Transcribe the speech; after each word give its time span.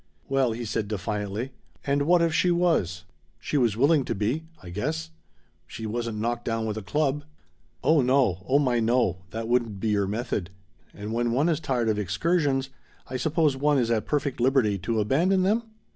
"Well," 0.27 0.51
he 0.53 0.65
said 0.65 0.87
defiantly, 0.87 1.51
"and 1.85 2.07
what 2.07 2.23
if 2.23 2.33
she 2.33 2.49
was? 2.49 3.03
She 3.39 3.55
was 3.55 3.77
willing 3.77 4.03
to 4.05 4.15
be, 4.15 4.45
I 4.63 4.71
guess. 4.71 5.11
She 5.67 5.85
wasn't 5.85 6.17
knocked 6.17 6.43
down 6.43 6.65
with 6.65 6.75
a 6.75 6.81
club." 6.81 7.23
"Oh, 7.83 8.01
no! 8.01 8.43
Oh, 8.49 8.57
my 8.57 8.79
no! 8.79 9.19
That 9.29 9.47
wouldn't 9.47 9.79
be 9.79 9.89
your 9.89 10.07
method. 10.07 10.49
And 10.91 11.13
when 11.13 11.33
one 11.33 11.49
is 11.49 11.59
tired 11.59 11.87
of 11.87 11.99
exursions 11.99 12.71
I 13.11 13.17
suppose 13.17 13.55
one 13.55 13.77
is 13.77 13.91
at 13.91 14.07
perfect 14.07 14.39
liberty 14.39 14.79
to 14.79 14.99
abandon 14.99 15.43
them 15.43 15.65